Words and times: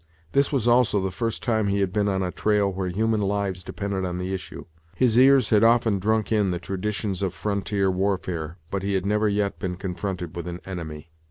This 0.31 0.51
was 0.51 0.67
also 0.67 0.99
the 0.99 1.11
first 1.11 1.43
time 1.43 1.67
he 1.67 1.79
had 1.79 1.93
been 1.93 2.07
on 2.07 2.23
a 2.23 2.31
trail 2.31 2.71
where 2.73 2.87
human 2.87 3.21
lives 3.21 3.61
depended 3.61 4.03
on 4.03 4.17
the 4.17 4.33
issue. 4.33 4.65
His 4.95 5.15
ears 5.19 5.51
had 5.51 5.63
often 5.63 5.99
drunk 5.99 6.31
in 6.31 6.49
the 6.49 6.57
traditions 6.57 7.21
of 7.21 7.35
frontier 7.35 7.91
warfare, 7.91 8.57
but 8.71 8.81
he 8.81 8.95
had 8.95 9.05
never 9.05 9.29
yet 9.29 9.59
been 9.59 9.77
confronted 9.77 10.35
with 10.35 10.47
an 10.47 10.59
enemy. 10.65 11.11